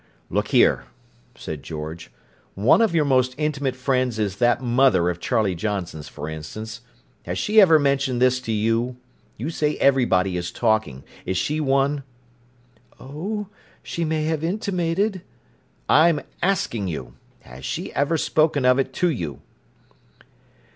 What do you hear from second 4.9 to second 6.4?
of Charlie Johnson's, for